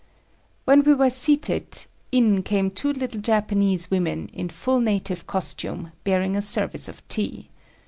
When 0.65 0.81
we 0.81 0.95
were 0.95 1.11
seated 1.11 1.85
in 2.11 2.41
came 2.41 2.71
two 2.71 2.91
little 2.91 3.21
Japanese 3.21 3.91
women, 3.91 4.31
in 4.33 4.49
full 4.49 4.79
native 4.79 5.27
costume, 5.27 5.91
bearing 6.03 6.35
a 6.35 6.41
service 6.41 6.87
of 6.87 7.07
tea. 7.07 7.49